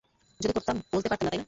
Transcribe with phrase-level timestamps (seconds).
[0.39, 1.39] যদি করতামও, বলতে পারতাম না, তাই না?